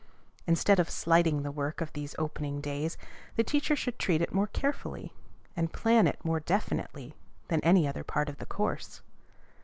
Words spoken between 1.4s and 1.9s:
the work